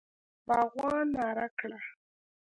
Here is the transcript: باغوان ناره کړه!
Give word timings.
باغوان 0.47 1.05
ناره 1.15 1.47
کړه! 1.59 1.79